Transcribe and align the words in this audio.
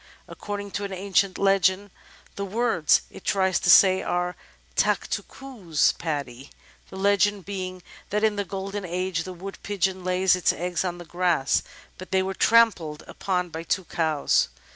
According 0.27 0.71
to 0.71 0.83
an 0.83 0.91
ancient 0.93 1.37
legend, 1.37 1.91
the 2.35 2.43
words 2.43 3.03
it 3.11 3.23
tries 3.23 3.59
to 3.59 3.69
say 3.69 4.01
are: 4.01 4.35
"Tak 4.75 5.07
two 5.07 5.21
coos, 5.21 5.91
Paddy," 5.91 6.49
the 6.89 6.95
legend 6.95 7.45
being 7.45 7.83
that 8.09 8.23
in 8.23 8.35
the 8.35 8.43
Golden 8.43 8.83
Age 8.83 9.25
the 9.25 9.31
Wood 9.33 9.59
Pigeon 9.61 10.03
laid 10.03 10.35
its 10.35 10.51
eggs 10.53 10.83
on 10.83 10.97
the 10.97 11.05
grass, 11.05 11.61
but 11.99 12.09
they 12.09 12.23
were 12.23 12.33
trampled 12.33 13.03
upon 13.05 13.49
by 13.49 13.61
two 13.61 13.83
cows. 13.85 14.47